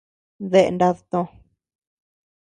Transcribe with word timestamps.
¿Dae 0.51 0.69
nád 0.79 0.97
tò? 1.11 1.21